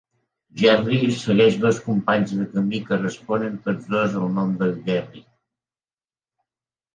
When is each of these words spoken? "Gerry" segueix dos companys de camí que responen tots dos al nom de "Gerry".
"Gerry" 0.59 1.01
segueix 1.23 1.57
dos 1.65 1.81
companys 1.87 2.33
de 2.37 2.47
camí 2.53 2.79
que 2.87 2.99
responen 3.01 3.59
tots 3.69 3.93
dos 3.97 4.17
al 4.23 4.27
nom 4.39 4.57
de 4.63 4.71
"Gerry". 4.89 5.23